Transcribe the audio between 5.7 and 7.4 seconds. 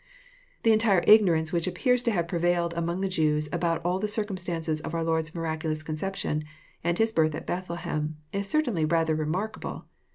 conception, and His birth